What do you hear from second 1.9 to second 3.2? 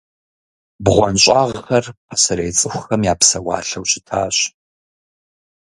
пасэрей цӀыхухэм я